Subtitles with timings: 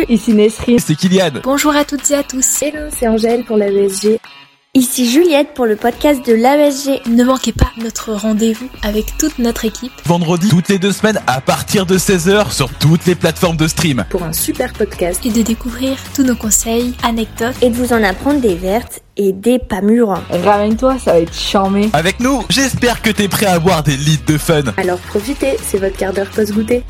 [0.00, 0.78] Salut, ici Nesrine.
[0.78, 1.40] C'est Kylian.
[1.42, 2.62] Bonjour à toutes et à tous.
[2.62, 4.18] Hello, c'est Angèle pour la BSG.
[4.72, 7.02] Ici Juliette pour le podcast de l'ASG.
[7.08, 9.92] Ne manquez pas notre rendez-vous avec toute notre équipe.
[10.06, 14.04] Vendredi, toutes les deux semaines, à partir de 16h, sur toutes les plateformes de stream.
[14.08, 15.20] Pour un super podcast.
[15.26, 17.56] Et de découvrir tous nos conseils, anecdotes.
[17.60, 20.22] Et de vous en apprendre des vertes et des pas mûres.
[20.30, 21.90] Ramène-toi, ça va être charmé.
[21.92, 24.62] Avec nous, j'espère que t'es prêt à avoir des litres de fun.
[24.78, 26.84] Alors profitez, c'est votre quart d'heure post-goûter.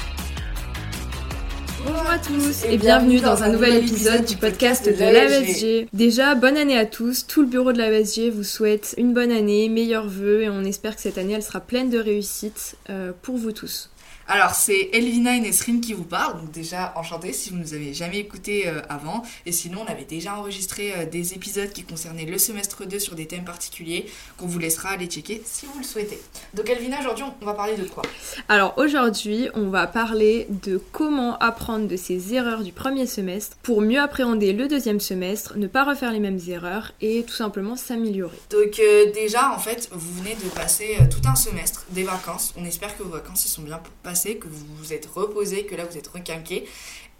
[2.11, 5.87] Bonjour à tous et bienvenue dans un nouvel épisode du podcast de l'AVSG.
[5.93, 7.25] Déjà, bonne année à tous.
[7.25, 10.97] Tout le bureau de l'AVSG vous souhaite une bonne année, meilleurs vœux et on espère
[10.97, 13.91] que cette année elle sera pleine de réussite euh, pour vous tous.
[14.33, 16.41] Alors, c'est Elvina et Nesrine qui vous parlent.
[16.41, 19.25] Donc, déjà, enchanté si vous ne nous avez jamais écouté euh, avant.
[19.45, 23.17] Et sinon, on avait déjà enregistré euh, des épisodes qui concernaient le semestre 2 sur
[23.17, 26.21] des thèmes particuliers qu'on vous laissera aller checker si vous le souhaitez.
[26.55, 28.05] Donc, Elvina, aujourd'hui, on va parler de quoi?
[28.49, 33.81] Alors, aujourd'hui, on va parler de comment apprendre de ses erreurs du premier semestre pour
[33.81, 38.39] mieux appréhender le deuxième semestre, ne pas refaire les mêmes erreurs et tout simplement s'améliorer.
[38.51, 42.55] Donc, euh, déjà, en fait, vous venez de passer tout un semestre des vacances.
[42.57, 45.75] On espère que vos vacances se sont bien passées que vous vous êtes reposé, que
[45.75, 46.67] là vous êtes requinqué.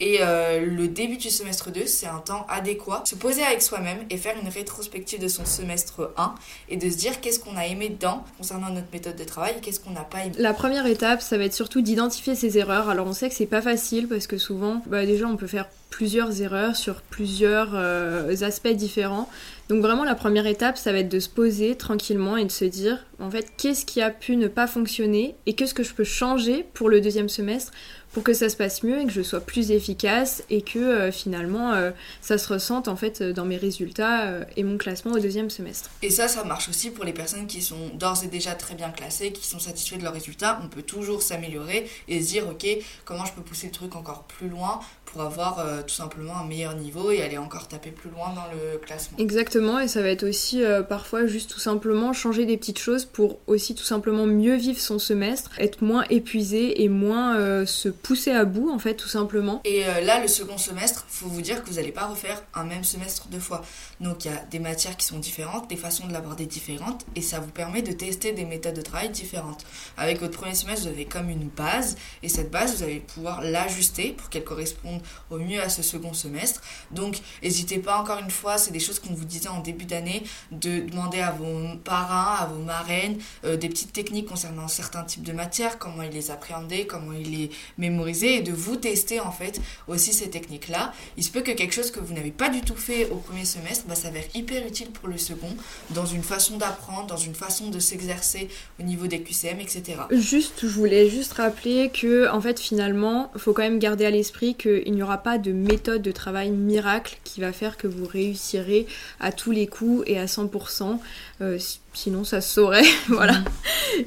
[0.01, 3.03] Et euh, le début du semestre 2, c'est un temps adéquat.
[3.05, 6.35] Se poser avec soi-même et faire une rétrospective de son semestre 1
[6.71, 9.61] et de se dire qu'est-ce qu'on a aimé dedans concernant notre méthode de travail et
[9.61, 10.33] qu'est-ce qu'on n'a pas aimé.
[10.39, 12.89] La première étape, ça va être surtout d'identifier ses erreurs.
[12.89, 15.69] Alors on sait que c'est pas facile parce que souvent, bah, déjà on peut faire
[15.91, 19.29] plusieurs erreurs sur plusieurs euh, aspects différents.
[19.71, 22.65] Donc vraiment la première étape, ça va être de se poser tranquillement et de se
[22.65, 26.03] dire en fait qu'est-ce qui a pu ne pas fonctionner et qu'est-ce que je peux
[26.03, 27.71] changer pour le deuxième semestre
[28.13, 31.13] pour que ça se passe mieux et que je sois plus efficace et que euh,
[31.13, 35.19] finalement euh, ça se ressente en fait dans mes résultats euh, et mon classement au
[35.19, 35.91] deuxième semestre.
[36.03, 38.91] Et ça, ça marche aussi pour les personnes qui sont d'ores et déjà très bien
[38.91, 40.61] classées, qui sont satisfaites de leurs résultats.
[40.65, 42.67] On peut toujours s'améliorer et se dire ok
[43.05, 44.81] comment je peux pousser le truc encore plus loin
[45.13, 48.79] pour avoir tout simplement un meilleur niveau et aller encore taper plus loin dans le
[48.79, 49.19] classement.
[49.19, 53.39] Exactement et ça va être aussi parfois juste tout simplement changer des petites choses pour
[53.47, 58.45] aussi tout simplement mieux vivre son semestre, être moins épuisé et moins se pousser à
[58.45, 59.61] bout en fait tout simplement.
[59.65, 62.65] Et euh, là le second semestre, faut vous dire que vous n'allez pas refaire un
[62.65, 63.63] même semestre deux fois.
[64.01, 67.23] Donc il y a des matières qui sont différentes, des façons de l'aborder différentes et
[67.23, 69.65] ça vous permet de tester des méthodes de travail différentes.
[69.97, 73.43] Avec votre premier semestre, vous avez comme une base et cette base vous allez pouvoir
[73.43, 75.00] l'ajuster pour qu'elle corresponde
[75.31, 76.61] au mieux à ce second semestre.
[76.91, 80.23] Donc n'hésitez pas encore une fois, c'est des choses qu'on vous disait en début d'année
[80.51, 85.23] de demander à vos parrains, à vos marraines euh, des petites techniques concernant certains types
[85.23, 89.33] de matières, comment ils les appréhendaient, comment ils les mémoriser et de vous tester en
[89.33, 90.93] fait aussi ces techniques-là.
[91.17, 93.45] Il se peut que quelque chose que vous n'avez pas du tout fait au premier
[93.45, 95.55] semestre bah, s'avère hyper utile pour le second,
[95.91, 99.83] dans une façon d'apprendre, dans une façon de s'exercer au niveau des QCM, etc.
[100.11, 104.55] Juste, je voulais juste rappeler que en fait finalement, faut quand même garder à l'esprit
[104.91, 108.89] qu'il n'y aura pas de méthode de travail miracle qui va faire que vous réussirez
[109.21, 110.99] à tous les coups et à 100%.
[111.43, 111.59] Euh,
[111.93, 113.39] sinon ça se saurait, voilà.
[113.39, 113.45] Mm.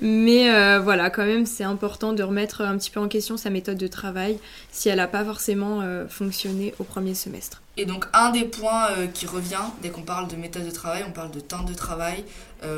[0.02, 3.50] Mais euh, voilà, quand même, c'est important de remettre un petit peu en question sa
[3.50, 4.40] méthode de travail
[4.72, 7.62] si elle n'a pas forcément euh, fonctionné au premier semestre.
[7.76, 11.04] Et donc un des points euh, qui revient dès qu'on parle de méthode de travail,
[11.08, 12.24] on parle de temps de travail.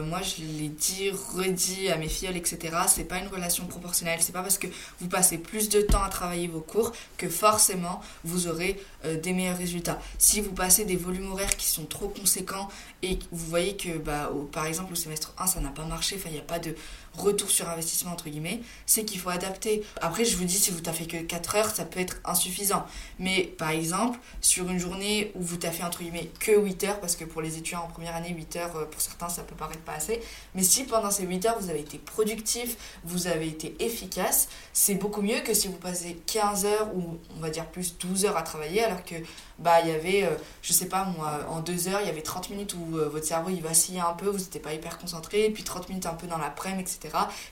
[0.07, 2.75] Moi je l'ai dit, redit à mes filles, etc.
[2.87, 4.17] C'est pas une relation proportionnelle.
[4.19, 4.65] C'est pas parce que
[4.99, 8.81] vous passez plus de temps à travailler vos cours que forcément vous aurez
[9.21, 9.99] des meilleurs résultats.
[10.17, 12.67] Si vous passez des volumes horaires qui sont trop conséquents
[13.05, 16.29] et vous voyez que bah, par exemple au semestre 1 ça n'a pas marché, enfin
[16.29, 16.75] il n'y a pas de
[17.17, 19.83] retour sur investissement entre guillemets, c'est qu'il faut adapter.
[20.01, 22.85] Après je vous dis si vous taffez que 4 heures ça peut être insuffisant.
[23.19, 27.15] Mais par exemple sur une journée où vous taffez entre guillemets que 8 heures, parce
[27.15, 29.81] que pour les étudiants en première année, 8 heures, euh, pour certains, ça peut paraître
[29.81, 30.21] pas assez.
[30.53, 34.95] Mais si pendant ces 8 heures, vous avez été productif, vous avez été efficace, c'est
[34.95, 38.37] beaucoup mieux que si vous passez 15 heures ou on va dire plus 12 heures
[38.37, 39.15] à travailler, alors que
[39.59, 42.21] bah il y avait, euh, je sais pas moi, en 2 heures, il y avait
[42.21, 45.49] 30 minutes où euh, votre cerveau il vacillait un peu, vous n'étiez pas hyper concentré,
[45.49, 47.04] puis 30 minutes un peu dans l'après-midi, etc.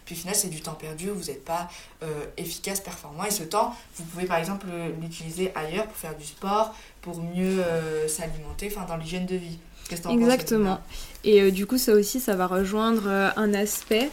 [0.06, 1.70] Puis au final, c'est du temps perdu, vous n'êtes pas
[2.38, 3.24] efficace, performant.
[3.26, 4.68] Et ce temps, vous pouvez par exemple
[5.02, 9.60] l'utiliser ailleurs pour faire du sport, pour mieux euh, s'alimenter, enfin dans l'hygiène de vie.
[10.10, 10.80] Exactement.
[11.26, 14.10] Et euh, du coup, ça aussi, ça va rejoindre euh, un aspect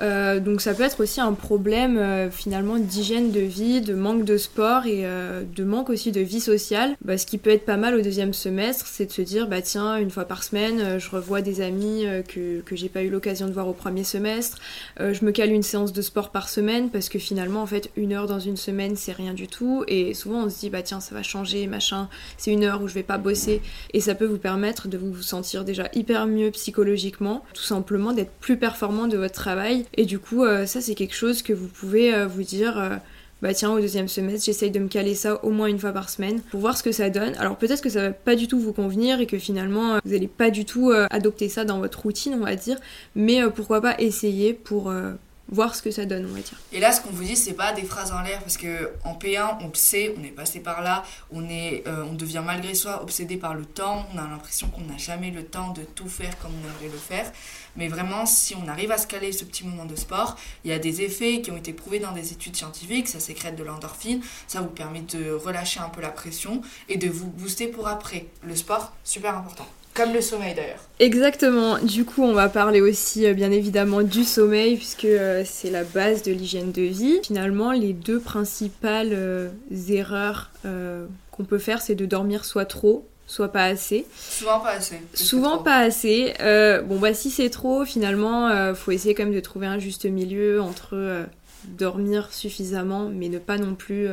[0.00, 4.24] euh, donc ça peut être aussi un problème euh, finalement d'hygiène de vie, de manque
[4.24, 6.96] de sport et euh, de manque aussi de vie sociale.
[7.04, 9.62] Bah, ce qui peut être pas mal au deuxième semestre, c'est de se dire bah
[9.62, 13.46] tiens une fois par semaine je revois des amis que, que j'ai pas eu l'occasion
[13.46, 14.58] de voir au premier semestre.
[14.98, 18.12] je me cale une séance de sport par semaine parce que finalement en fait une
[18.12, 21.00] heure dans une semaine c'est rien du tout et souvent on se dit bah tiens
[21.00, 23.60] ça va changer machin c'est une heure où je vais pas bosser
[23.92, 28.32] et ça peut vous permettre de vous sentir déjà hyper mieux psychologiquement, tout simplement d'être
[28.40, 31.68] plus performant de votre travail et du coup, euh, ça, c'est quelque chose que vous
[31.68, 32.96] pouvez euh, vous dire, euh,
[33.40, 36.08] bah tiens, au deuxième semestre, j'essaye de me caler ça au moins une fois par
[36.08, 37.34] semaine pour voir ce que ça donne.
[37.36, 40.28] Alors peut-être que ça va pas du tout vous convenir et que finalement, vous n'allez
[40.28, 42.78] pas du tout adopter ça dans votre routine, on va dire,
[43.16, 44.92] mais pourquoi pas essayer pour
[45.48, 46.58] voir ce que ça donne, on va dire.
[46.72, 49.14] Et là, ce qu'on vous dit, c'est pas des phrases en l'air, parce que en
[49.14, 53.02] P1, on sait, on est passé par là, on, est, euh, on devient malgré soi
[53.02, 56.38] obsédé par le temps, on a l'impression qu'on n'a jamais le temps de tout faire
[56.38, 57.30] comme on aimerait le faire.
[57.76, 60.74] Mais vraiment, si on arrive à se caler ce petit moment de sport, il y
[60.74, 64.22] a des effets qui ont été prouvés dans des études scientifiques, ça sécrète de l'endorphine,
[64.46, 68.26] ça vous permet de relâcher un peu la pression et de vous booster pour après.
[68.42, 69.66] Le sport, super important.
[69.94, 70.80] Comme le sommeil d'ailleurs.
[71.00, 71.78] Exactement.
[71.78, 75.84] Du coup, on va parler aussi euh, bien évidemment du sommeil puisque euh, c'est la
[75.84, 77.20] base de l'hygiène de vie.
[77.22, 79.50] Finalement, les deux principales euh,
[79.88, 80.50] erreurs
[81.30, 84.06] qu'on peut faire, c'est de dormir soit trop, soit pas assez.
[84.16, 85.00] Souvent pas assez.
[85.12, 86.34] Souvent pas assez.
[86.84, 90.60] bon bah si c'est trop, finalement, faut essayer quand même de trouver un juste milieu
[90.60, 91.26] entre
[91.64, 94.06] dormir suffisamment, mais ne pas non plus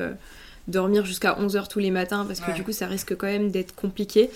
[0.70, 3.76] dormir jusqu'à 11h tous les matins parce que du coup ça risque quand même d'être
[3.76, 4.30] compliqué.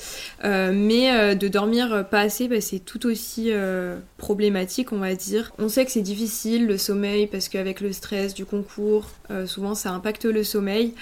[0.44, 5.16] Euh, mais euh, de dormir pas assez, bah, c'est tout aussi euh, problématique on va
[5.16, 5.54] dire.
[5.60, 9.10] On sait que c'est difficile le sommeil parce qu'avec le stress du concours,
[9.46, 10.94] souvent ça impacte le sommeil.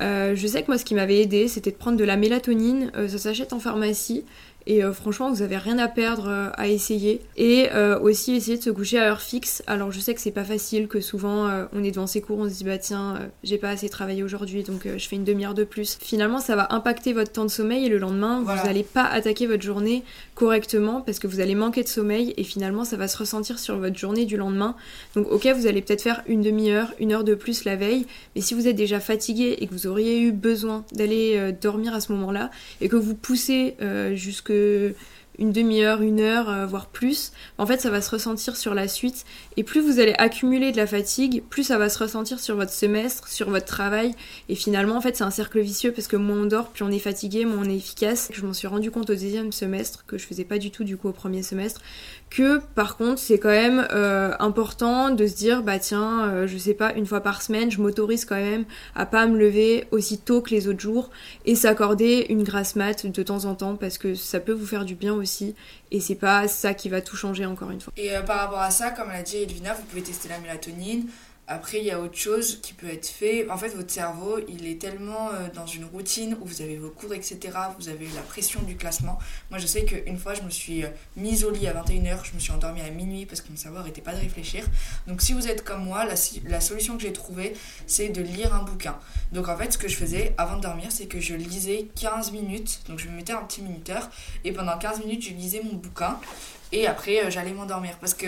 [0.00, 3.18] je sais que moi ce qui m'avait aidé c'était de prendre de la mélatonine, ça
[3.18, 4.24] s'achète en pharmacie.
[4.66, 7.20] Et euh, franchement, vous avez rien à perdre euh, à essayer.
[7.36, 9.62] Et euh, aussi essayer de se coucher à heure fixe.
[9.66, 12.48] Alors je sais que c'est pas facile, que souvent on est devant ses cours, on
[12.48, 15.64] se dit bah tiens, j'ai pas assez travaillé aujourd'hui, donc je fais une demi-heure de
[15.64, 15.98] plus.
[16.00, 19.46] Finalement, ça va impacter votre temps de sommeil et le lendemain, vous n'allez pas attaquer
[19.46, 20.02] votre journée
[20.40, 23.76] correctement parce que vous allez manquer de sommeil et finalement ça va se ressentir sur
[23.76, 24.74] votre journée du lendemain.
[25.14, 28.40] Donc ok, vous allez peut-être faire une demi-heure, une heure de plus la veille, mais
[28.40, 32.10] si vous êtes déjà fatigué et que vous auriez eu besoin d'aller dormir à ce
[32.12, 32.50] moment-là
[32.80, 33.76] et que vous poussez
[34.14, 34.52] jusque
[35.40, 38.86] une demi-heure, une heure, euh, voire plus, en fait ça va se ressentir sur la
[38.86, 39.24] suite.
[39.56, 42.72] Et plus vous allez accumuler de la fatigue, plus ça va se ressentir sur votre
[42.72, 44.14] semestre, sur votre travail.
[44.48, 46.90] Et finalement, en fait, c'est un cercle vicieux parce que moins on dort, plus on
[46.90, 48.28] est fatigué, moins on est efficace.
[48.32, 50.96] Je m'en suis rendu compte au deuxième semestre, que je faisais pas du tout du
[50.96, 51.80] coup au premier semestre,
[52.30, 56.56] que par contre c'est quand même euh, important de se dire bah tiens euh, je
[56.56, 58.64] sais pas une fois par semaine je m'autorise quand même
[58.94, 61.10] à pas me lever aussi tôt que les autres jours
[61.44, 64.84] et s'accorder une grasse mat de temps en temps parce que ça peut vous faire
[64.84, 65.29] du bien aussi
[65.90, 67.92] et c'est pas ça qui va tout changer encore une fois.
[67.96, 71.06] Et euh, par rapport à ça comme l'a dit Elvina vous pouvez tester la mélatonine
[71.50, 73.50] après, il y a autre chose qui peut être fait.
[73.50, 76.90] En fait, votre cerveau, il est tellement euh, dans une routine où vous avez vos
[76.90, 77.38] cours, etc.
[77.76, 79.18] Vous avez la pression du classement.
[79.50, 82.34] Moi, je sais qu'une fois, je me suis euh, mise au lit à 21h, je
[82.34, 84.64] me suis endormie à minuit parce que mon cerveau n'arrêtait pas de réfléchir.
[85.08, 86.14] Donc, si vous êtes comme moi, la,
[86.44, 87.54] la solution que j'ai trouvée,
[87.88, 88.96] c'est de lire un bouquin.
[89.32, 92.30] Donc, en fait, ce que je faisais avant de dormir, c'est que je lisais 15
[92.30, 92.82] minutes.
[92.86, 94.08] Donc, je me mettais un petit minuteur
[94.44, 96.16] et pendant 15 minutes, je lisais mon bouquin
[96.72, 98.26] et après euh, j'allais m'endormir parce que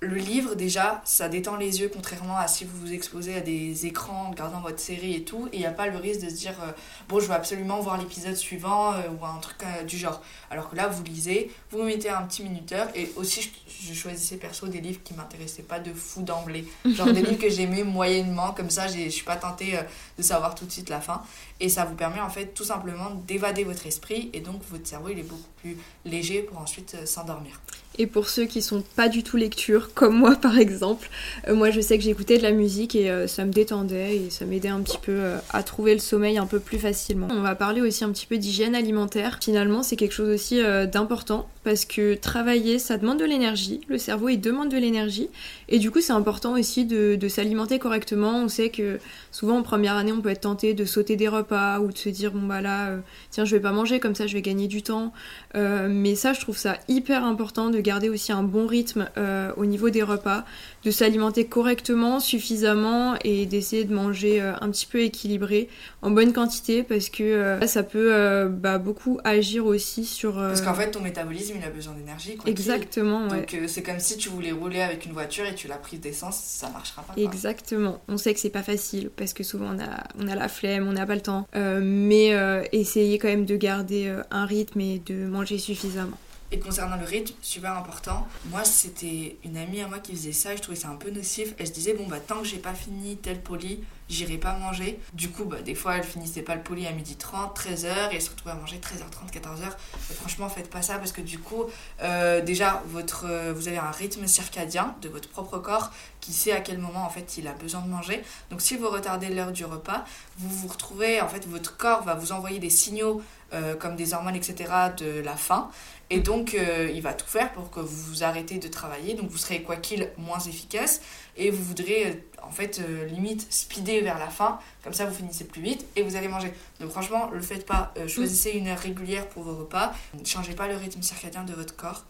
[0.00, 3.86] le livre, déjà, ça détend les yeux, contrairement à si vous vous exposez à des
[3.86, 5.48] écrans en regardant votre série et tout.
[5.52, 6.72] Et il n'y a pas le risque de se dire, euh,
[7.08, 10.20] bon, je veux absolument voir l'épisode suivant euh, ou un truc euh, du genre.
[10.50, 12.88] Alors que là, vous lisez, vous mettez un petit minuteur.
[12.94, 16.66] Et aussi, je, choisissais perso des livres qui m'intéressaient pas de fou d'emblée.
[16.84, 19.78] Genre des livres que j'aimais moyennement, comme ça, je suis pas tentée
[20.18, 21.22] de savoir tout de suite la fin.
[21.60, 24.30] Et ça vous permet en fait tout simplement d'évader votre esprit.
[24.32, 27.60] Et donc, votre cerveau, il est beaucoup plus léger pour ensuite s'endormir.
[27.96, 31.08] Et pour ceux qui sont pas du tout lecture, comme moi par exemple,
[31.48, 34.30] euh, moi je sais que j'écoutais de la musique et euh, ça me détendait et
[34.30, 37.28] ça m'aidait un petit peu euh, à trouver le sommeil un peu plus facilement.
[37.30, 39.38] On va parler aussi un petit peu d'hygiène alimentaire.
[39.40, 40.60] Finalement, c'est quelque chose aussi
[40.90, 43.80] d'important parce que travailler, ça demande de l'énergie.
[43.88, 45.28] Le cerveau, il demande de l'énergie.
[45.68, 48.42] Et du coup, c'est important aussi de, de s'alimenter correctement.
[48.42, 48.98] On sait que
[49.30, 52.08] souvent en première année, on peut être tenté de sauter des repas ou de se
[52.08, 52.96] dire, bon bah là,
[53.30, 55.12] tiens, je vais pas manger, comme ça je vais gagner du temps.
[55.54, 59.66] mais ça, je trouve ça hyper important de garder aussi un bon rythme euh, au
[59.66, 60.44] niveau des repas,
[60.82, 65.68] de s'alimenter correctement, suffisamment et d'essayer de manger euh, un petit peu équilibré,
[66.02, 70.34] en bonne quantité, parce que euh, ça peut bah, beaucoup agir aussi sur...
[70.34, 72.36] Parce qu'en fait, ton métabolisme, il a besoin d'énergie.
[72.46, 73.40] Exactement, ouais.
[73.40, 76.36] Donc c'est comme si tu voulais rouler avec une voiture et tu l'as prise d'essence,
[76.36, 77.14] ça marchera pas.
[77.20, 78.02] Exactement.
[78.08, 80.88] On sait que c'est pas facile, parce que souvent on a, on a la flemme,
[80.88, 81.46] on n'a pas le temps.
[81.54, 82.34] mais
[82.72, 86.18] essayer quand même de garder un rythme et de manger suffisamment.
[86.50, 90.54] Et concernant le rythme, super important, moi c'était une amie à moi qui faisait ça,
[90.54, 91.54] je trouvais ça un peu nocif.
[91.58, 95.00] Elle se disait, bon bah tant que j'ai pas fini tel poli, j'irai pas manger.
[95.14, 98.22] Du coup, bah, des fois elle finissait pas le poli à 12h30, 13h et elle
[98.22, 99.66] se retrouvait à manger 13h30, 14h.
[100.10, 101.64] Et franchement, faites pas ça parce que du coup,
[102.02, 106.52] euh, déjà, votre, euh, vous avez un rythme circadien de votre propre corps qui sait
[106.52, 108.22] à quel moment en fait il a besoin de manger.
[108.50, 110.04] Donc si vous retardez l'heure du repas,
[110.38, 113.22] vous vous retrouvez, en fait, votre corps va vous envoyer des signaux
[113.52, 115.70] euh, comme des hormones, etc., de la faim.
[116.10, 119.14] Et donc, euh, il va tout faire pour que vous arrêtez de travailler.
[119.14, 121.00] Donc, vous serez, quoi qu'il, moins efficace.
[121.36, 124.58] Et vous voudrez, euh, en fait, euh, limite, speeder vers la fin.
[124.82, 126.52] Comme ça, vous finissez plus vite et vous allez manger.
[126.80, 127.94] Donc, franchement, le faites pas.
[128.06, 129.92] Choisissez une heure régulière pour vos repas.
[130.18, 132.04] Ne changez pas le rythme circadien de votre corps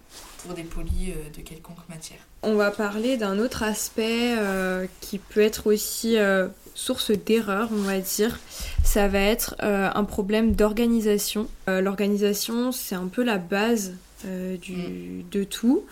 [0.44, 2.18] pour des polis euh, de quelconque matière.
[2.42, 7.82] On va parler d'un autre aspect euh, qui peut être aussi euh, source d'erreur, on
[7.82, 8.38] va dire.
[8.84, 11.48] Ça va être euh, un problème d'organisation.
[11.66, 15.84] L'organisation, c'est un peu la base du, de tout.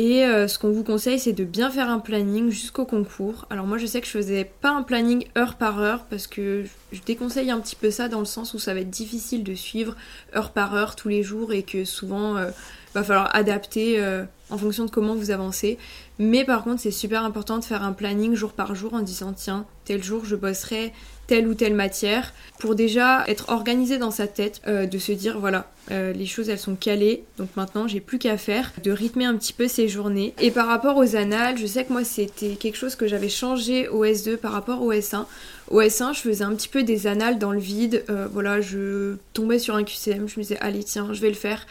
[0.00, 3.46] Et euh, ce qu'on vous conseille, c'est de bien faire un planning jusqu'au concours.
[3.50, 6.64] Alors moi, je sais que je faisais pas un planning heure par heure parce que
[6.92, 9.56] je déconseille un petit peu ça dans le sens où ça va être difficile de
[9.56, 9.96] suivre
[10.36, 12.50] heure par heure tous les jours et que souvent euh,
[12.94, 15.78] va falloir adapter euh, en fonction de comment vous avancez.
[16.20, 19.32] Mais par contre, c'est super important de faire un planning jour par jour en disant
[19.32, 20.92] tiens, tel jour je bosserai
[21.28, 25.38] telle ou telle matière pour déjà être organisé dans sa tête, euh, de se dire
[25.38, 29.26] voilà, euh, les choses elles sont calées, donc maintenant j'ai plus qu'à faire, de rythmer
[29.26, 30.34] un petit peu ces journées.
[30.40, 33.86] Et par rapport aux annales, je sais que moi c'était quelque chose que j'avais changé
[33.88, 35.26] au S2 par rapport au S1.
[35.70, 39.16] Au S1, je faisais un petit peu des annales dans le vide, euh, voilà, je
[39.34, 41.66] tombais sur un QCM, je me disais allez tiens, je vais le faire.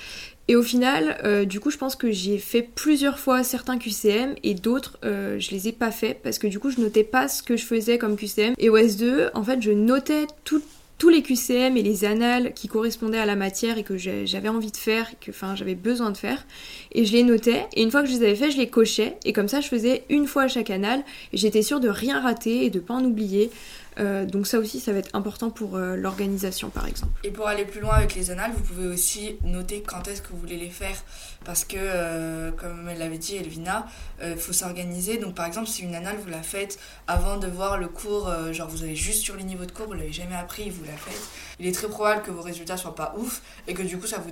[0.48, 4.36] Et au final, euh, du coup, je pense que j'ai fait plusieurs fois certains QCM
[4.44, 7.28] et d'autres, euh, je les ai pas fait parce que du coup, je notais pas
[7.28, 8.54] ce que je faisais comme QCM.
[8.58, 13.20] Et au S2, en fait, je notais tous les QCM et les annales qui correspondaient
[13.20, 16.46] à la matière et que j'avais envie de faire, que enfin j'avais besoin de faire.
[16.94, 17.68] Et je les notais.
[17.74, 19.18] Et une fois que je les avais fait, je les cochais.
[19.26, 21.04] Et comme ça, je faisais une fois chaque annale.
[21.34, 23.52] Et j'étais sûre de rien rater et de pas en oublier.
[24.00, 27.12] Euh, donc ça aussi, ça va être important pour euh, l'organisation, par exemple.
[27.24, 30.30] Et pour aller plus loin avec les annales, vous pouvez aussi noter quand est-ce que
[30.30, 31.04] vous voulez les faire.
[31.46, 33.88] Parce que, euh, comme elle l'avait dit, Elvina,
[34.22, 35.18] il faut s'organiser.
[35.18, 38.68] Donc, par exemple, si une annale, vous la faites avant de voir le cours, genre
[38.68, 41.30] vous avez juste sur les niveaux de cours, vous l'avez jamais appris, vous la faites,
[41.60, 44.18] il est très probable que vos résultats soient pas ouf et que du coup, ça
[44.18, 44.32] vous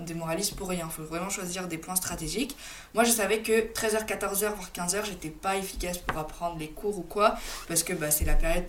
[0.00, 0.88] démoralise pour rien.
[0.90, 2.56] Il faut vraiment choisir des points stratégiques.
[2.94, 6.98] Moi, je savais que 13h, 14h, voire 15h, j'étais pas efficace pour apprendre les cours
[6.98, 7.36] ou quoi,
[7.68, 8.66] parce que bah, c'est la période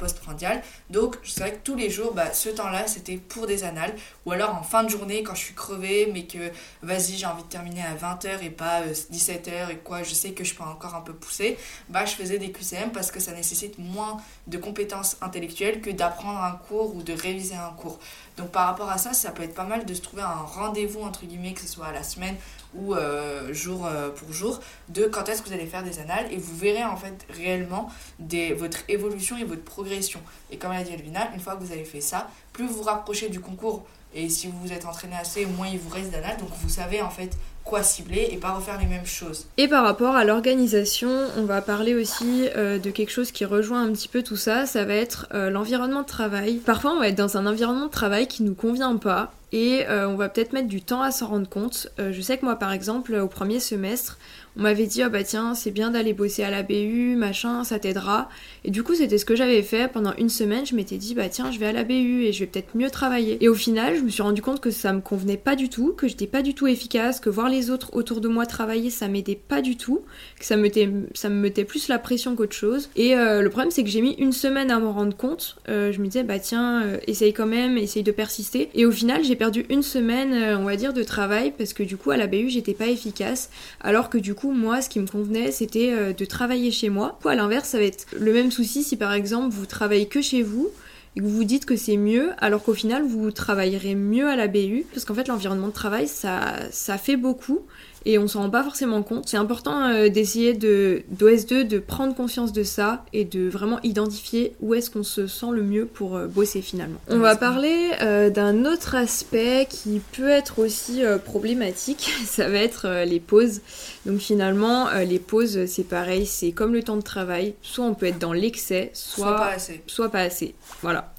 [0.90, 3.96] Donc, je savais que tous les jours, bah, ce temps-là, c'était pour des annales.
[4.26, 6.52] Ou alors en fin de journée, quand je suis crevée, mais que
[6.82, 10.32] vas-y, j'ai envie de terminer à 20h et pas euh, 17h et quoi, je sais
[10.32, 11.58] que je peux encore un peu pousser,
[11.90, 14.18] bah, je faisais des QCM parce que ça nécessite moins
[14.48, 18.00] de compétences intellectuelles que d'apprendre un cours ou de réviser un cours.
[18.38, 21.02] Donc, par rapport à ça, ça peut être pas mal de se trouver un rendez-vous,
[21.02, 22.36] entre guillemets, que ce soit à la semaine
[22.76, 24.60] ou euh, jour euh, pour jour,
[24.90, 27.90] de quand est-ce que vous allez faire des annales et vous verrez en fait réellement
[28.20, 30.20] des, votre évolution et votre progression.
[30.52, 32.84] Et comme l'a dit Elvina, une fois que vous avez fait ça, plus vous vous
[32.84, 36.38] rapprochez du concours et si vous vous êtes entraîné assez, moins il vous reste d'annales,
[36.38, 39.46] donc vous savez en fait quoi cibler et pas refaire les mêmes choses.
[39.58, 43.84] Et par rapport à l'organisation, on va parler aussi euh, de quelque chose qui rejoint
[43.84, 46.58] un petit peu tout ça, ça va être euh, l'environnement de travail.
[46.58, 50.08] Parfois on va être dans un environnement de travail qui nous convient pas et euh,
[50.08, 51.90] on va peut-être mettre du temps à s'en rendre compte.
[51.98, 54.18] Je sais que moi par exemple au premier semestre,
[54.58, 57.80] on m'avait dit oh bah tiens c'est bien d'aller bosser à la BU, machin, ça
[57.80, 58.30] t'aidera.
[58.66, 61.30] Et du coup c'était ce que j'avais fait pendant une semaine, je m'étais dit bah
[61.30, 63.38] tiens je vais à la BU et je vais peut-être mieux travailler.
[63.44, 65.94] Et au final je me suis rendu compte que ça me convenait pas du tout,
[65.94, 69.08] que j'étais pas du tout efficace, que voir les autres autour de moi travailler ça
[69.08, 70.02] m'aidait pas du tout,
[70.40, 70.68] que ça me
[71.14, 72.90] ça me mettait plus la pression qu'autre chose.
[72.96, 75.58] Et euh, le problème c'est que j'ai mis une semaine à m'en rendre compte.
[75.70, 78.70] Euh, je me disais bah tiens euh, essaye quand même, essaye de persister.
[78.74, 81.96] Et au final j'ai perdu une semaine on va dire de travail parce que du
[81.96, 83.50] coup à la BU j'étais pas efficace
[83.82, 87.20] alors que du coup moi ce qui me convenait c'était euh, de travailler chez moi.
[87.24, 90.22] Ou à l'inverse ça va être le même souci si par exemple vous travaillez que
[90.22, 90.70] chez vous
[91.16, 94.36] et que vous vous dites que c'est mieux, alors qu'au final vous travaillerez mieux à
[94.36, 97.62] la BU, parce qu'en fait l'environnement de travail ça, ça fait beaucoup
[98.08, 99.28] et on s'en rend pas forcément compte.
[99.28, 104.54] C'est important euh, d'essayer de d'OS2 de prendre conscience de ça et de vraiment identifier
[104.62, 107.00] où est-ce qu'on se sent le mieux pour euh, bosser finalement.
[107.10, 113.04] On va parler euh, d'un autre aspect qui peut être aussi problématique, ça va être
[113.06, 113.60] les pauses.
[114.06, 118.06] Donc finalement les pauses c'est pareil, c'est comme le temps de travail, soit on peut
[118.06, 119.82] être dans l'excès, Soit pas assez.
[119.86, 120.56] soit pas assez.
[120.82, 121.14] Voilà.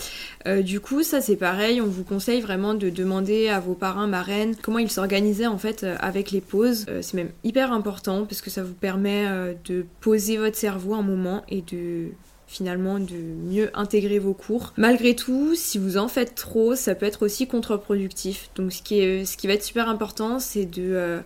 [0.46, 4.06] Euh, du coup, ça c'est pareil, on vous conseille vraiment de demander à vos parrains,
[4.06, 6.77] marraines, comment ils s'organisaient en fait euh, avec les pauses.
[6.88, 10.94] Euh, c'est même hyper important parce que ça vous permet euh, de poser votre cerveau
[10.94, 12.08] un moment et de
[12.46, 14.72] finalement de mieux intégrer vos cours.
[14.76, 18.50] Malgré tout, si vous en faites trop, ça peut être aussi contre-productif.
[18.54, 21.20] Donc ce qui, est, ce qui va être super important, c'est de euh,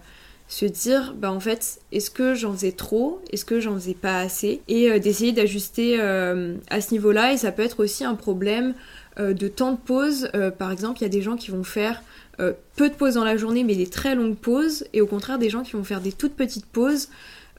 [0.49, 3.21] se dire, bah en fait, est-ce que j'en faisais trop?
[3.31, 4.63] Est-ce que j'en faisais pas assez?
[4.67, 7.33] Et d'essayer d'ajuster à ce niveau-là.
[7.33, 8.75] Et ça peut être aussi un problème
[9.17, 10.29] de temps de pause.
[10.59, 12.03] Par exemple, il y a des gens qui vont faire
[12.41, 14.85] euh, peu de pauses dans la journée, mais des très longues pauses.
[14.93, 17.09] Et au contraire, des gens qui vont faire des toutes petites pauses.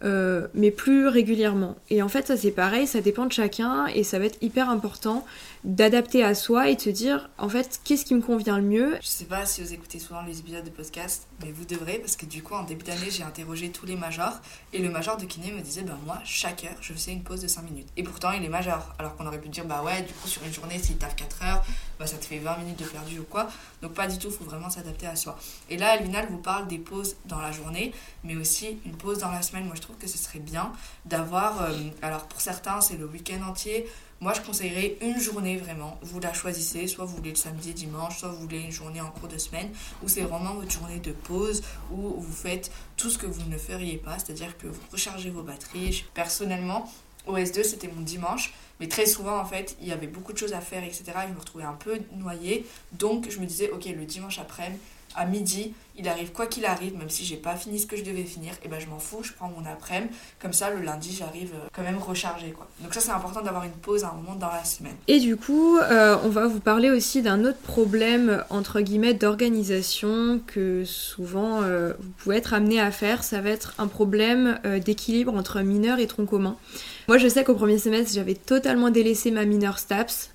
[0.04, 1.78] euh, mais plus régulièrement.
[1.90, 4.70] Et en fait, ça c'est pareil, ça dépend de chacun et ça va être hyper
[4.70, 5.26] important
[5.64, 8.98] d'adapter à soi et de se dire en fait qu'est-ce qui me convient le mieux?
[9.02, 12.18] Je sais pas si vous écoutez souvent les épisodes de podcast, mais vous devrez parce
[12.18, 14.42] que du coup en début d'année j'ai interrogé tous les majors
[14.74, 17.40] et le major de kiné me disait ben moi chaque heure je faisais une pause
[17.42, 17.88] de 5 minutes.
[17.96, 20.44] Et pourtant il est major alors qu'on aurait pu dire bah ouais du coup sur
[20.44, 21.66] une journée s'il taffe 4 heures
[22.00, 23.48] bah ça te fait 20 minutes de perdu ou quoi.
[23.82, 25.38] Donc pas du tout, faut vraiment s'adapter à soi.
[25.70, 29.20] Et là Elvina elle vous parle des pauses dans la journée mais aussi une pause
[29.20, 29.66] dans la semaine.
[29.66, 30.72] Moi je trouve que ce serait bien
[31.06, 31.72] d'avoir euh,
[32.02, 33.88] alors pour certains c'est le week-end entier
[34.24, 36.00] moi, je conseillerais une journée vraiment.
[36.02, 39.10] Vous la choisissez, soit vous voulez le samedi, dimanche, soit vous voulez une journée en
[39.10, 39.70] cours de semaine,
[40.02, 43.58] où c'est vraiment votre journée de pause, où vous faites tout ce que vous ne
[43.58, 46.06] feriez pas, c'est-à-dire que vous rechargez vos batteries.
[46.14, 46.90] Personnellement,
[47.28, 50.38] au S2, c'était mon dimanche, mais très souvent, en fait, il y avait beaucoup de
[50.38, 51.04] choses à faire, etc.
[51.08, 52.66] Et je me retrouvais un peu noyée.
[52.92, 54.80] Donc, je me disais, ok, le dimanche après-midi,
[55.16, 58.04] à midi, il arrive quoi qu'il arrive, même si j'ai pas fini ce que je
[58.04, 61.16] devais finir, et ben je m'en fous, je prends mon après-midi, comme ça le lundi
[61.16, 62.68] j'arrive euh, quand même rechargée quoi.
[62.82, 64.96] Donc ça c'est important d'avoir une pause à un moment dans la semaine.
[65.08, 70.42] Et du coup, euh, on va vous parler aussi d'un autre problème entre guillemets d'organisation
[70.48, 75.36] que souvent euh, vous pouvez être amené à faire, ça va être un problème d'équilibre
[75.36, 76.58] entre mineur et tronc commun.
[77.08, 80.30] Moi je sais qu'au premier semestre j'avais totalement délaissé ma mineure STAPS,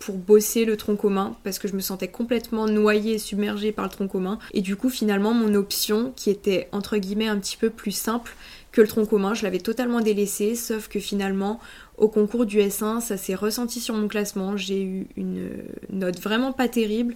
[0.00, 3.86] pour bosser le tronc commun parce que je me sentais complètement noyée et submergée par
[3.86, 4.38] le tronc commun.
[4.52, 8.34] Et du coup finalement mon option qui était entre guillemets un petit peu plus simple
[8.72, 11.60] que le tronc commun, je l'avais totalement délaissé, sauf que finalement
[11.98, 15.50] au concours du S1 ça s'est ressenti sur mon classement, j'ai eu une
[15.90, 17.14] note vraiment pas terrible.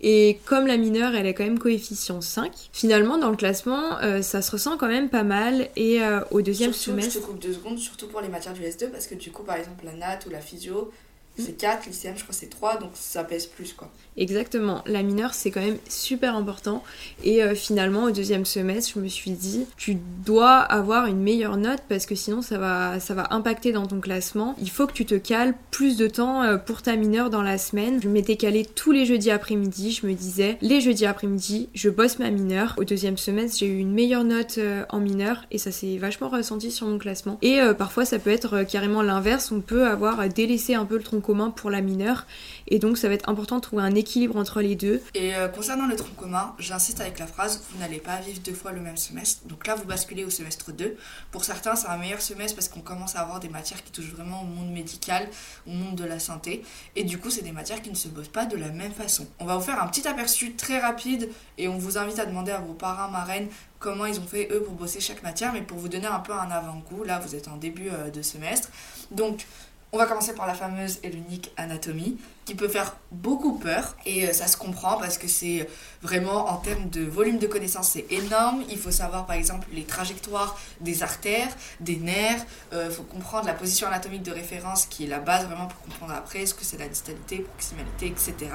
[0.00, 4.22] Et comme la mineure elle est quand même coefficient 5, finalement dans le classement euh,
[4.22, 5.68] ça se ressent quand même pas mal.
[5.76, 7.14] Et euh, au deuxième surtout, semestre...
[7.14, 9.42] Je te coupe deux secondes, surtout pour les matières du S2 parce que du coup
[9.42, 10.90] par exemple la nat ou la physio
[11.38, 13.90] c'est 4, l'ICM je crois c'est 3, donc ça pèse plus quoi.
[14.18, 16.84] Exactement, la mineure c'est quand même super important
[17.24, 21.56] et euh, finalement au deuxième semestre je me suis dit tu dois avoir une meilleure
[21.56, 24.54] note parce que sinon ça va, ça va impacter dans ton classement.
[24.60, 27.56] Il faut que tu te cales plus de temps euh, pour ta mineure dans la
[27.56, 28.00] semaine.
[28.02, 32.18] Je m'étais calée tous les jeudis après-midi, je me disais les jeudis après-midi je bosse
[32.18, 32.74] ma mineure.
[32.76, 36.28] Au deuxième semestre j'ai eu une meilleure note euh, en mineure et ça s'est vachement
[36.28, 37.38] ressenti sur mon classement.
[37.40, 41.20] Et parfois ça peut être carrément l'inverse, on peut avoir délaissé un peu le tronc
[41.20, 42.26] commun pour la mineure
[42.68, 45.00] et donc ça va être important de trouver un équilibre entre les deux.
[45.14, 48.54] Et euh, concernant le tronc commun, j'insiste avec la phrase vous n'allez pas vivre deux
[48.54, 49.46] fois le même semestre.
[49.46, 50.96] Donc là, vous basculez au semestre 2.
[51.30, 54.12] Pour certains, c'est un meilleur semestre parce qu'on commence à avoir des matières qui touchent
[54.12, 55.28] vraiment au monde médical,
[55.66, 56.62] au monde de la santé.
[56.96, 59.26] Et du coup, c'est des matières qui ne se bossent pas de la même façon.
[59.38, 62.52] On va vous faire un petit aperçu très rapide et on vous invite à demander
[62.52, 63.48] à vos parents, marraines,
[63.78, 66.32] comment ils ont fait eux pour bosser chaque matière, mais pour vous donner un peu
[66.32, 68.68] un avant-goût, là vous êtes en début euh, de semestre.
[69.10, 69.46] Donc
[69.94, 74.26] on va commencer par la fameuse et l'unique anatomie, qui peut faire beaucoup peur, et
[74.26, 75.68] euh, ça se comprend parce que c'est
[76.00, 78.64] vraiment en termes de volume de connaissances, c'est énorme.
[78.70, 83.46] Il faut savoir par exemple les trajectoires des artères, des nerfs, il euh, faut comprendre
[83.46, 86.64] la position anatomique de référence qui est la base vraiment pour comprendre après ce que
[86.64, 88.50] c'est la distalité, proximalité, etc.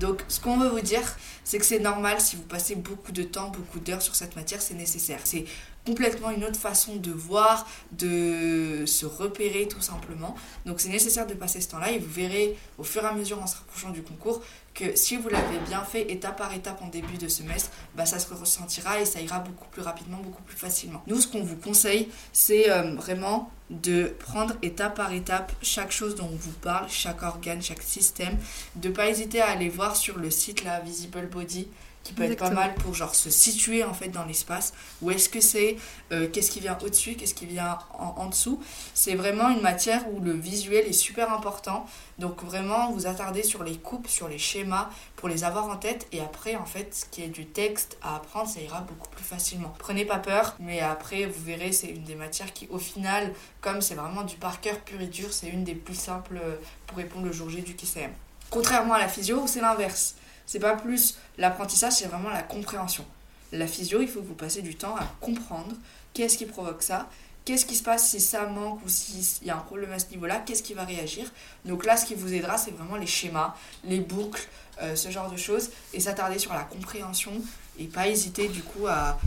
[0.00, 1.02] Donc ce qu'on veut vous dire,
[1.44, 4.62] c'est que c'est normal si vous passez beaucoup de temps, beaucoup d'heures sur cette matière,
[4.62, 5.20] c'est nécessaire.
[5.24, 5.44] C'est
[5.86, 10.34] complètement une autre façon de voir, de se repérer tout simplement.
[10.66, 13.42] Donc c'est nécessaire de passer ce temps-là et vous verrez au fur et à mesure
[13.42, 14.42] en se rapprochant du concours
[14.74, 18.18] que si vous l'avez bien fait étape par étape en début de semestre, bah ça
[18.18, 21.02] se ressentira et ça ira beaucoup plus rapidement, beaucoup plus facilement.
[21.06, 26.14] Nous, ce qu'on vous conseille, c'est euh, vraiment de prendre étape par étape chaque chose
[26.14, 28.38] dont on vous parle, chaque organe, chaque système,
[28.76, 31.68] de pas hésiter à aller voir sur le site la Visible Body
[32.02, 34.72] qui peut être pas mal pour genre se situer en fait dans l'espace.
[35.00, 35.76] Où est-ce que c'est
[36.12, 38.60] euh, Qu'est-ce qui vient au-dessus Qu'est-ce qui vient en, dessous
[38.94, 41.86] C'est vraiment une matière où le visuel est super important.
[42.18, 46.06] Donc vraiment vous attardez sur les coupes, sur les schémas pour les avoir en tête.
[46.12, 49.24] Et après en fait ce qui est du texte à apprendre ça ira beaucoup plus
[49.24, 49.72] facilement.
[49.78, 53.80] Prenez pas peur mais après vous verrez c'est une des matières qui au final comme
[53.80, 56.40] c'est vraiment du par cœur pur et dur c'est une des plus simples
[56.86, 58.10] pour répondre le jour J du KCM.
[58.50, 63.04] Contrairement à la physio c'est l'inverse c'est pas plus l'apprentissage, c'est vraiment la compréhension.
[63.52, 65.72] La physio, il faut que vous passiez du temps à comprendre
[66.14, 67.08] qu'est-ce qui provoque ça,
[67.44, 70.08] qu'est-ce qui se passe si ça manque ou s'il y a un problème à ce
[70.10, 71.30] niveau-là, qu'est-ce qui va réagir.
[71.64, 74.48] Donc là, ce qui vous aidera, c'est vraiment les schémas, les boucles,
[74.80, 77.32] euh, ce genre de choses, et s'attarder sur la compréhension
[77.78, 79.18] et pas hésiter du coup à,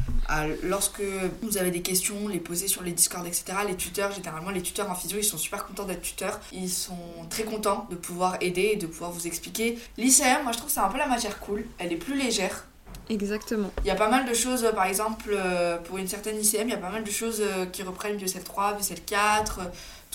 [0.63, 1.01] lorsque
[1.41, 3.45] vous avez des questions, les poser sur les discords, etc.
[3.67, 6.39] Les tuteurs, généralement les tuteurs en physio, ils sont super contents d'être tuteurs.
[6.51, 6.97] Ils sont
[7.29, 9.77] très contents de pouvoir aider et de pouvoir vous expliquer.
[9.97, 11.65] L'ICM, moi je trouve que c'est un peu la matière cool.
[11.77, 12.65] Elle est plus légère.
[13.09, 13.71] Exactement.
[13.83, 16.69] Il y a pas mal de choses, par exemple, euh, pour une certaine ICM, il
[16.69, 19.59] y a pas mal de choses euh, qui reprennent Biocell 3, Biocell 4,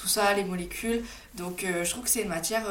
[0.01, 1.05] tout ça, les molécules.
[1.35, 2.65] Donc euh, je trouve que c'est une matière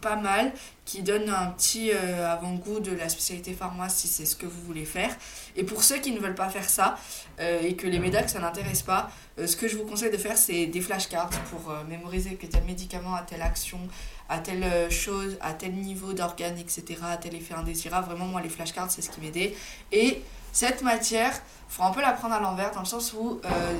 [0.00, 0.52] pas mal
[0.84, 4.84] qui donne un petit avant-goût de la spécialité pharma si c'est ce que vous voulez
[4.84, 5.14] faire.
[5.56, 6.96] Et pour ceux qui ne veulent pas faire ça
[7.40, 9.10] et que les médailles ça n'intéresse pas,
[9.44, 13.16] ce que je vous conseille de faire c'est des flashcards pour mémoriser que tel médicament
[13.16, 13.80] a telle action
[14.28, 18.08] à telle euh, chose, à tel niveau d'organe, etc., à tel effet indésirable.
[18.08, 19.54] Vraiment, moi, les flashcards, c'est ce qui m'aidait.
[19.92, 21.32] Et cette matière,
[21.68, 23.78] faut un peu la prendre à l'envers, dans le sens où euh,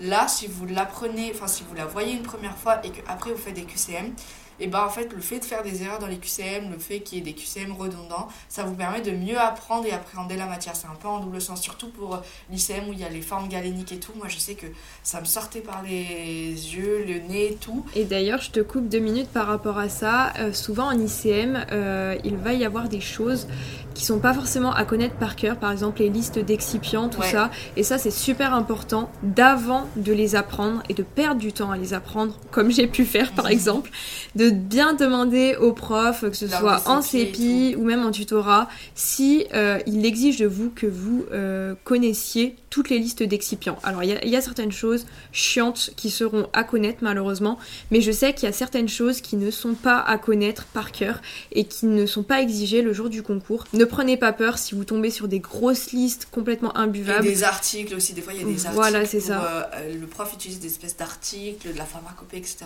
[0.00, 3.38] là, si vous l'apprenez, enfin, si vous la voyez une première fois et qu'après vous
[3.38, 4.12] faites des QCM,
[4.60, 7.00] et ben en fait le fait de faire des erreurs dans les QCM, le fait
[7.00, 10.46] qu'il y ait des QCM redondants, ça vous permet de mieux apprendre et appréhender la
[10.46, 10.74] matière.
[10.76, 13.48] C'est un peu en double sens, surtout pour l'ICM où il y a les formes
[13.48, 14.12] galéniques et tout.
[14.16, 14.66] Moi je sais que
[15.02, 17.84] ça me sortait par les yeux, le nez et tout.
[17.94, 20.32] Et d'ailleurs je te coupe deux minutes par rapport à ça.
[20.38, 23.46] Euh, souvent en ICM, euh, il va y avoir des choses
[23.94, 27.30] qui sont pas forcément à connaître par cœur, par exemple les listes d'excipients, tout Ouais.
[27.30, 27.50] ça.
[27.76, 31.76] Et ça, c'est super important d'avant de les apprendre et de perdre du temps à
[31.76, 33.90] les apprendre, comme j'ai pu faire par exemple,
[34.34, 38.10] de bien demander au prof, que ce Lors soit en CPI et ou même en
[38.10, 43.78] tutorat, si euh, il exige de vous que vous euh, connaissiez toutes les listes d'excipients.
[43.84, 47.58] Alors il y, a- il y a certaines choses chiantes qui seront à connaître malheureusement,
[47.92, 50.90] mais je sais qu'il y a certaines choses qui ne sont pas à connaître par
[50.90, 51.20] cœur
[51.52, 53.64] et qui ne sont pas exigées le jour du concours.
[53.74, 57.24] Ne prenez pas peur si vous tombez sur des grosses listes complètement Et imbuvables.
[57.24, 58.74] des articles aussi, des fois il y a des articles.
[58.74, 59.42] Voilà, c'est ça.
[59.44, 62.56] euh, euh, le prof utilise des espèces d'articles, de la pharmacopée, etc.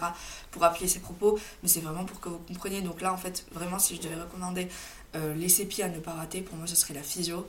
[0.50, 2.82] pour appuyer ses propos, mais c'est vraiment pour que vous compreniez.
[2.82, 4.68] Donc là, en fait, vraiment, si je devais recommander
[5.16, 7.48] euh, les CPI à ne pas rater, pour moi, ce serait la physio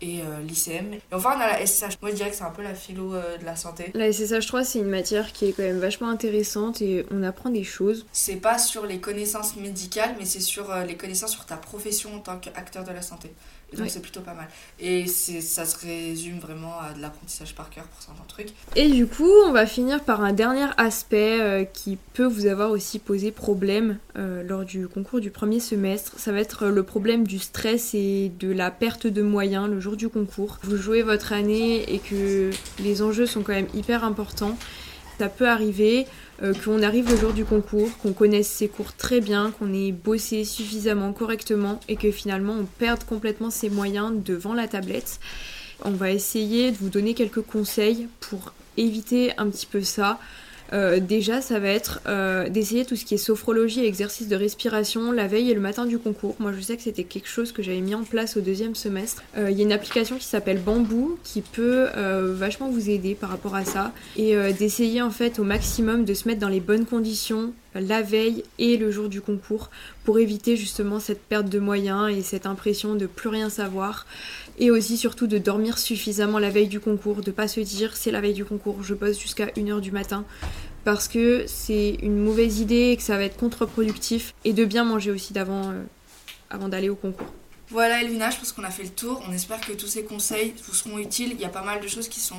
[0.00, 0.94] et euh, l'ICM.
[0.94, 1.98] Et enfin, on a la SSH.
[2.02, 3.90] Moi, je dirais que c'est un peu la philo euh, de la santé.
[3.94, 7.50] La SSH 3, c'est une matière qui est quand même vachement intéressante et on apprend
[7.50, 8.06] des choses.
[8.12, 12.14] C'est pas sur les connaissances médicales, mais c'est sur euh, les connaissances sur ta profession
[12.16, 13.32] en tant qu'acteur de la santé.
[13.72, 14.46] Et donc, c'est plutôt pas mal.
[14.78, 18.50] Et ça se résume vraiment à de l'apprentissage par cœur pour certains trucs.
[18.76, 23.00] Et du coup, on va finir par un dernier aspect qui peut vous avoir aussi
[23.00, 26.12] posé problème lors du concours du premier semestre.
[26.16, 29.85] Ça va être le problème du stress et de la perte de moyens le jour
[29.94, 30.58] du concours.
[30.64, 34.58] Vous jouez votre année et que les enjeux sont quand même hyper importants.
[35.18, 36.06] Ça peut arriver
[36.42, 39.92] euh, qu'on arrive le jour du concours, qu'on connaisse ses cours très bien, qu'on ait
[39.92, 45.20] bossé suffisamment correctement et que finalement on perde complètement ses moyens devant la tablette.
[45.84, 50.18] On va essayer de vous donner quelques conseils pour éviter un petit peu ça.
[50.72, 54.36] Euh, déjà, ça va être euh, d'essayer tout ce qui est sophrologie et exercice de
[54.36, 56.36] respiration la veille et le matin du concours.
[56.38, 59.22] Moi, je sais que c'était quelque chose que j'avais mis en place au deuxième semestre.
[59.36, 63.30] Euh, Il y a une application qui s'appelle Bamboo qui peut vachement vous aider par
[63.30, 66.84] rapport à ça et d'essayer en fait au maximum de se mettre dans les bonnes
[66.84, 69.70] conditions la veille et le jour du concours
[70.04, 74.06] pour éviter justement cette perte de moyens et cette impression de plus rien savoir
[74.58, 78.10] et aussi surtout de dormir suffisamment la veille du concours, de pas se dire c'est
[78.10, 80.24] la veille du concours, je bosse jusqu'à 1h du matin
[80.84, 84.84] parce que c'est une mauvaise idée et que ça va être contre-productif et de bien
[84.84, 85.82] manger aussi d'avant euh,
[86.48, 87.32] avant d'aller au concours.
[87.68, 89.20] Voilà Elvina, je pense qu'on a fait le tour.
[89.28, 91.32] On espère que tous ces conseils vous seront utiles.
[91.32, 92.36] Il y a pas mal de choses qui sont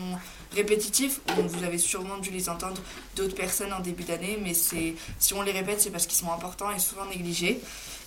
[0.54, 1.22] répétitifs.
[1.38, 2.82] Vous avez sûrement dû les entendre
[3.16, 6.32] d'autres personnes en début d'année, mais c'est si on les répète, c'est parce qu'ils sont
[6.32, 7.60] importants et souvent négligés.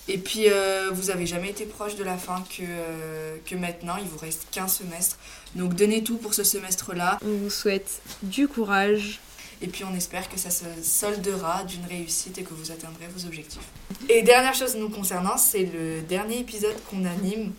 [0.07, 3.97] Et puis, euh, vous avez jamais été proche de la fin que, euh, que maintenant.
[4.01, 5.17] Il vous reste qu'un semestre.
[5.55, 7.19] Donc, donnez tout pour ce semestre-là.
[7.23, 9.19] On vous souhaite du courage.
[9.61, 13.27] Et puis, on espère que ça se soldera d'une réussite et que vous atteindrez vos
[13.27, 13.61] objectifs.
[14.09, 17.53] Et dernière chose nous concernant, c'est le dernier épisode qu'on anime,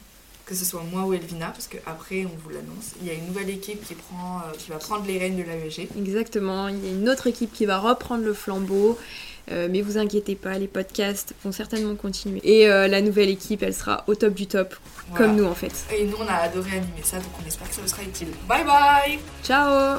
[0.52, 2.92] que ce soit moi ou Elvina, parce qu'après, on vous l'annonce.
[3.00, 5.42] Il y a une nouvelle équipe qui, prend, euh, qui va prendre les rênes de
[5.42, 5.88] l'AEG.
[5.98, 8.98] Exactement, il y a une autre équipe qui va reprendre le flambeau.
[9.50, 12.40] Euh, mais vous inquiétez pas, les podcasts vont certainement continuer.
[12.44, 14.76] Et euh, la nouvelle équipe, elle sera au top du top,
[15.10, 15.24] Voilà.
[15.26, 15.72] comme nous en fait.
[15.92, 18.28] Et nous, on a adoré animer ça, donc on espère que ça vous sera utile.
[18.48, 19.98] Bye bye Ciao